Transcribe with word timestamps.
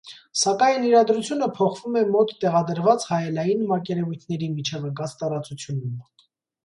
Սակայն 0.43 0.85
իրադրությունը 0.91 1.49
փոխվում 1.57 1.99
է 2.01 2.03
մոտ 2.15 2.33
տեղադրված 2.45 3.05
հայելային 3.11 3.63
մակերևույթների 3.73 4.49
միջև 4.59 4.89
ընկած 4.93 5.15
տարածությունում։ 5.21 5.97